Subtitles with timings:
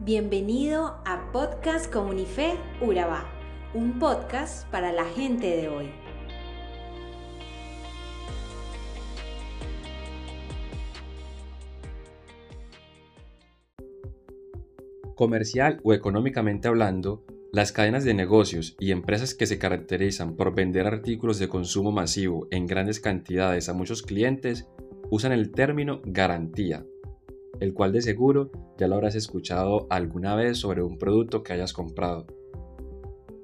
[0.00, 3.28] Bienvenido a Podcast Comunife Urabá,
[3.74, 5.90] un podcast para la gente de hoy.
[15.16, 20.86] Comercial o económicamente hablando, las cadenas de negocios y empresas que se caracterizan por vender
[20.86, 24.68] artículos de consumo masivo en grandes cantidades a muchos clientes
[25.10, 26.86] usan el término garantía,
[27.60, 31.72] el cual de seguro ya lo habrás escuchado alguna vez sobre un producto que hayas
[31.72, 32.26] comprado.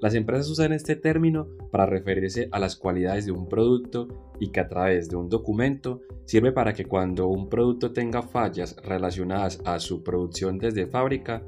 [0.01, 4.61] Las empresas usan este término para referirse a las cualidades de un producto y que
[4.61, 9.79] a través de un documento sirve para que cuando un producto tenga fallas relacionadas a
[9.79, 11.43] su producción desde fábrica,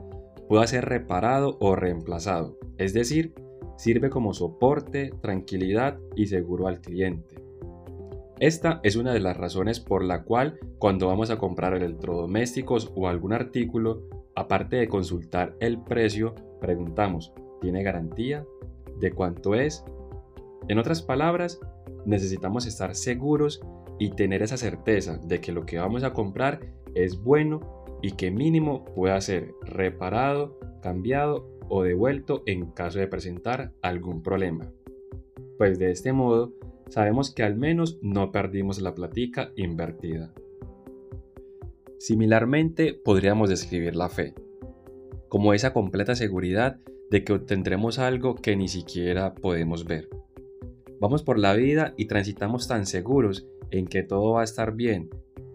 [0.49, 3.35] pueda ser reparado o reemplazado, es decir,
[3.77, 7.46] sirve como soporte, tranquilidad y seguro al cliente.
[8.39, 13.09] Esta es una de las razones por la cual cuando vamos a comprar electrodomésticos o
[13.09, 14.03] algún artículo,
[14.35, 18.45] aparte de consultar el precio, preguntamos, ¿tiene garantía?
[19.01, 19.83] ¿De cuánto es?
[20.69, 21.61] En otras palabras,
[22.05, 23.63] necesitamos estar seguros
[23.99, 26.61] y tener esa certeza de que lo que vamos a comprar
[26.95, 27.61] es bueno
[28.03, 34.71] y que mínimo pueda ser reparado, cambiado o devuelto en caso de presentar algún problema.
[35.57, 36.53] Pues de este modo
[36.89, 40.33] sabemos que al menos no perdimos la platica invertida.
[41.99, 44.35] Similarmente podríamos describir la fe,
[45.29, 46.79] como esa completa seguridad
[47.11, 50.09] de que obtendremos algo que ni siquiera podemos ver.
[51.01, 55.11] Vamos por la vida y transitamos tan seguros en que todo va a estar bien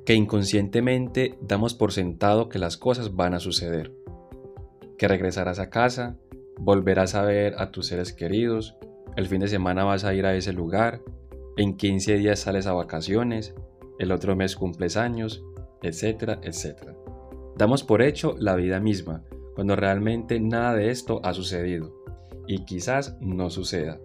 [0.06, 3.94] que inconscientemente damos por sentado que las cosas van a suceder.
[4.98, 6.18] Que regresarás a casa,
[6.60, 8.76] volverás a ver a tus seres queridos,
[9.16, 11.02] el fin de semana vas a ir a ese lugar,
[11.58, 13.56] en 15 días sales a vacaciones,
[14.00, 15.44] el otro mes cumples años,
[15.82, 16.96] etcétera, etcétera.
[17.58, 19.24] Damos por hecho la vida misma,
[19.56, 21.94] cuando realmente nada de esto ha sucedido,
[22.48, 24.00] y quizás no suceda.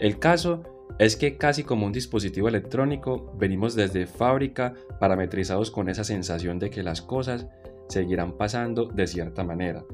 [0.00, 0.62] El caso
[0.98, 6.70] es que casi como un dispositivo electrónico venimos desde fábrica parametrizados con esa sensación de
[6.70, 7.48] que las cosas
[7.88, 9.84] seguirán pasando de cierta manera.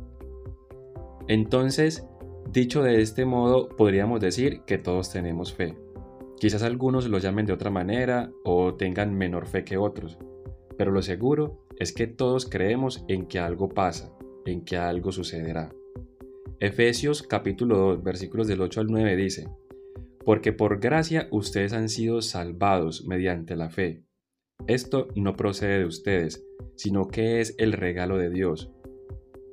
[1.28, 2.06] Entonces,
[2.50, 5.76] dicho de este modo, podríamos decir que todos tenemos fe.
[6.40, 10.16] Quizás algunos lo llamen de otra manera o tengan menor fe que otros,
[10.78, 14.10] pero lo seguro es que todos creemos en que algo pasa,
[14.46, 15.70] en que algo sucederá.
[16.58, 19.50] Efesios capítulo 2 versículos del 8 al 9 dice,
[20.24, 24.02] porque por gracia ustedes han sido salvados mediante la fe.
[24.66, 26.42] Esto no procede de ustedes,
[26.74, 28.70] sino que es el regalo de Dios,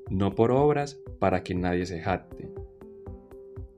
[0.10, 2.50] no por obras para que nadie se jacte.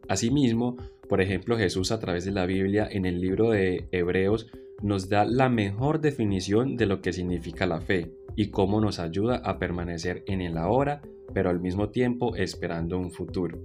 [0.10, 0.76] Asimismo,
[1.08, 5.24] por ejemplo, Jesús a través de la Biblia en el libro de Hebreos nos da
[5.24, 10.24] la mejor definición de lo que significa la fe y cómo nos ayuda a permanecer
[10.26, 11.02] en el ahora,
[11.34, 13.60] pero al mismo tiempo esperando un futuro.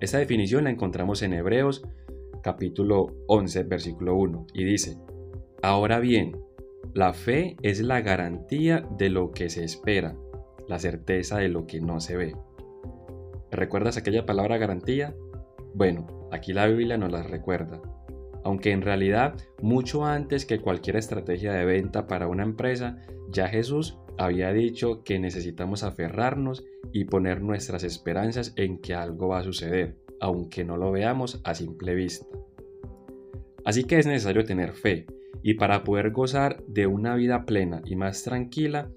[0.00, 1.82] Esta definición la encontramos en Hebreos
[2.42, 4.98] capítulo 11, versículo 1, y dice,
[5.62, 6.36] Ahora bien,
[6.92, 10.14] la fe es la garantía de lo que se espera,
[10.68, 12.36] la certeza de lo que no se ve.
[13.50, 15.14] ¿Recuerdas aquella palabra garantía?
[15.74, 17.80] Bueno, aquí la Biblia nos la recuerda.
[18.44, 22.98] Aunque en realidad, mucho antes que cualquier estrategia de venta para una empresa,
[23.30, 29.38] ya Jesús había dicho que necesitamos aferrarnos y poner nuestras esperanzas en que algo va
[29.40, 32.26] a suceder aunque no lo veamos a simple vista.
[33.64, 35.06] Así que es necesario tener fe,
[35.42, 38.90] y para poder gozar de una vida plena y más tranquila,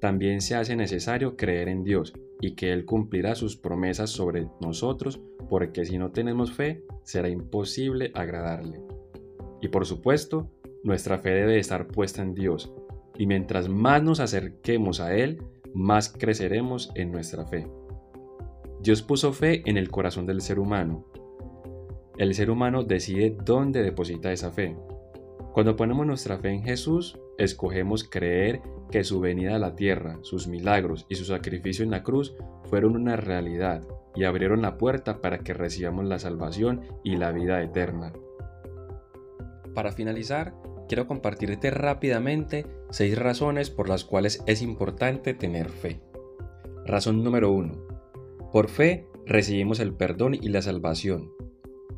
[0.00, 5.20] también se hace necesario creer en Dios y que Él cumplirá sus promesas sobre nosotros,
[5.48, 8.80] porque si no tenemos fe, será imposible agradarle.
[9.60, 10.50] Y por supuesto,
[10.82, 12.72] nuestra fe debe estar puesta en Dios,
[13.18, 15.42] y mientras más nos acerquemos a Él,
[15.74, 17.66] más creceremos en nuestra fe.
[18.82, 21.04] Dios puso fe en el corazón del ser humano.
[22.16, 24.76] El ser humano decide dónde deposita esa fe.
[25.52, 30.48] Cuando ponemos nuestra fe en Jesús, escogemos creer que su venida a la tierra, sus
[30.48, 32.34] milagros y su sacrificio en la cruz
[32.64, 33.82] fueron una realidad
[34.14, 38.12] y abrieron la puerta para que recibamos la salvación y la vida eterna.
[39.74, 40.54] Para finalizar,
[40.88, 46.00] quiero compartirte rápidamente seis razones por las cuales es importante tener fe.
[46.84, 47.72] Razón número 1.
[48.52, 51.30] Por fe recibimos el perdón y la salvación.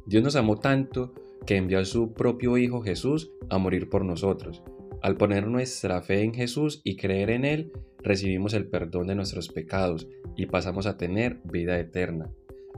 [0.05, 1.15] Dios nos amó tanto
[1.47, 4.63] que envió a su propio Hijo Jesús a morir por nosotros.
[5.03, 9.49] Al poner nuestra fe en Jesús y creer en Él, recibimos el perdón de nuestros
[9.49, 10.07] pecados
[10.37, 12.31] y pasamos a tener vida eterna.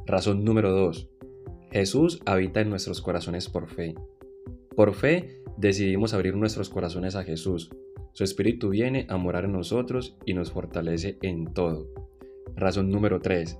[0.06, 1.10] Razón número 2.
[1.70, 3.94] Jesús habita en nuestros corazones por fe.
[4.74, 7.70] Por fe decidimos abrir nuestros corazones a Jesús.
[8.14, 11.90] Su Espíritu viene a morar en nosotros y nos fortalece en todo.
[12.56, 13.58] Razón número 3.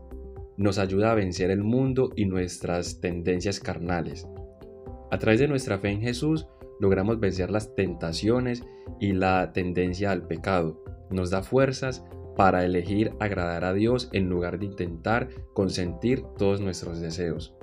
[0.57, 4.27] Nos ayuda a vencer el mundo y nuestras tendencias carnales.
[5.11, 6.47] A través de nuestra fe en Jesús
[6.85, 8.63] logramos vencer las tentaciones
[9.01, 10.85] y la tendencia al pecado.
[11.09, 12.05] Nos da fuerzas
[12.37, 17.55] para elegir agradar a Dios en lugar de intentar consentir todos nuestros deseos.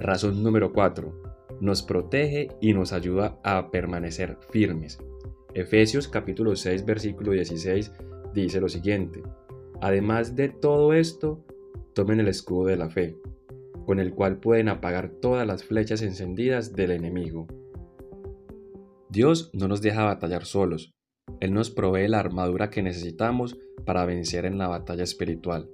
[0.00, 1.58] Razón número 4.
[1.60, 4.98] Nos protege y nos ayuda a permanecer firmes.
[5.52, 7.92] Efesios capítulo 6 versículo 16
[8.32, 9.22] dice lo siguiente.
[9.82, 11.44] Además de todo esto,
[11.92, 13.18] tomen el escudo de la fe,
[13.84, 17.46] con el cual pueden apagar todas las flechas encendidas del enemigo.
[19.12, 20.94] Dios no nos deja batallar solos,
[21.40, 25.68] Él nos provee la armadura que necesitamos para vencer en la batalla espiritual.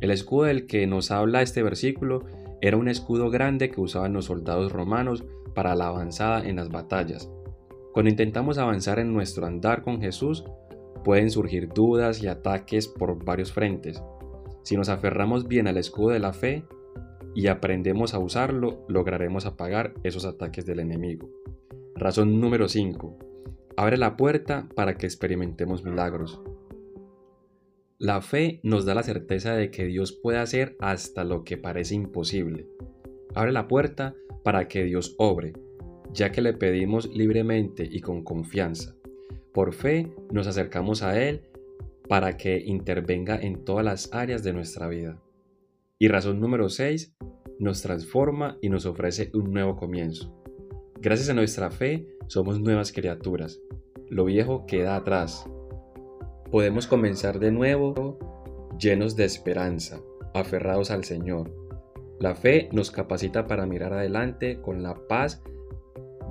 [0.00, 2.24] El escudo del que nos habla este versículo
[2.62, 7.30] era un escudo grande que usaban los soldados romanos para la avanzada en las batallas.
[7.92, 10.44] Cuando intentamos avanzar en nuestro andar con Jesús,
[11.04, 14.02] pueden surgir dudas y ataques por varios frentes.
[14.62, 16.64] Si nos aferramos bien al escudo de la fe
[17.34, 21.28] y aprendemos a usarlo, lograremos apagar esos ataques del enemigo.
[22.00, 23.18] Razón número 5.
[23.76, 26.40] Abre la puerta para que experimentemos milagros.
[27.98, 31.94] La fe nos da la certeza de que Dios puede hacer hasta lo que parece
[31.94, 32.66] imposible.
[33.34, 35.52] Abre la puerta para que Dios obre,
[36.10, 38.94] ya que le pedimos libremente y con confianza.
[39.52, 41.42] Por fe nos acercamos a Él
[42.08, 45.20] para que intervenga en todas las áreas de nuestra vida.
[45.98, 47.14] Y razón número 6,
[47.58, 50.40] nos transforma y nos ofrece un nuevo comienzo.
[51.00, 53.60] Gracias a nuestra fe somos nuevas criaturas.
[54.08, 55.46] Lo viejo queda atrás
[56.50, 58.18] podemos comenzar de nuevo
[58.78, 60.00] llenos de esperanza,
[60.34, 61.54] aferrados al Señor.
[62.18, 65.42] La fe nos capacita para mirar adelante con la paz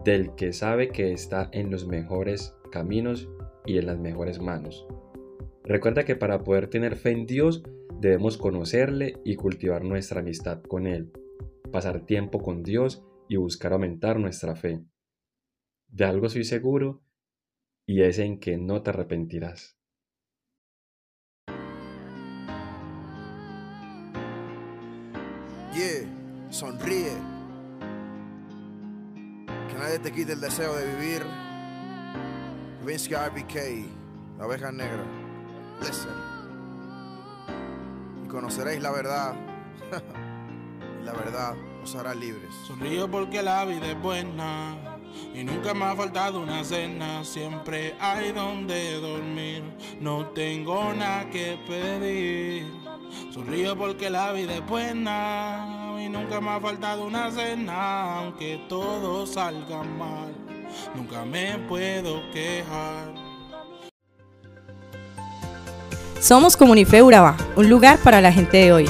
[0.04, 3.30] del que sabe que está en los mejores caminos
[3.66, 4.86] y en las mejores manos.
[5.64, 7.64] Recuerda que para poder tener fe en Dios
[8.00, 11.12] debemos conocerle y cultivar nuestra amistad con Él,
[11.72, 14.84] pasar tiempo con Dios y buscar aumentar nuestra fe.
[15.88, 17.02] De algo soy seguro
[17.86, 19.80] y es en que no te arrepentirás.
[26.50, 27.14] sonríe.
[29.70, 31.24] Que nadie te quite el deseo de vivir.
[32.86, 33.56] Vince RBK,
[34.38, 35.06] la oveja negra.
[35.82, 36.12] Listen.
[38.26, 39.36] Y conoceréis la verdad.
[41.04, 42.54] la verdad os hará libres.
[42.66, 44.78] Sonrío porque la vida es buena.
[45.34, 49.64] Y nunca me ha faltado una cena, siempre hay donde dormir.
[50.00, 52.66] No tengo nada que pedir.
[53.32, 59.26] Sonrío porque la vida es buena y nunca me ha faltado una cena, aunque todo
[59.26, 60.34] salga mal.
[60.96, 63.14] Nunca me puedo quejar.
[66.20, 68.90] Somos Comunife Urabá, un lugar para la gente de hoy.